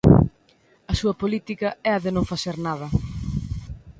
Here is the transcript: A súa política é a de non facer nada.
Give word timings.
A 0.91 0.93
súa 0.99 1.15
política 1.21 1.69
é 1.89 1.91
a 1.93 2.01
de 2.03 2.11
non 2.15 2.29
facer 2.31 2.55
nada. 2.67 2.87